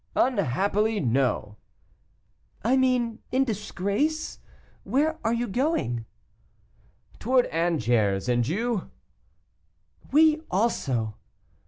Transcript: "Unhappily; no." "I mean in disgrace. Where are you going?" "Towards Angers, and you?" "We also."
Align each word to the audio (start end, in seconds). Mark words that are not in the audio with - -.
"Unhappily; 0.15 0.99
no." 0.99 1.57
"I 2.63 2.75
mean 2.75 3.19
in 3.31 3.43
disgrace. 3.43 4.39
Where 4.83 5.19
are 5.23 5.31
you 5.31 5.45
going?" 5.47 6.05
"Towards 7.19 7.49
Angers, 7.51 8.27
and 8.27 8.47
you?" 8.47 8.89
"We 10.11 10.41
also." 10.49 11.17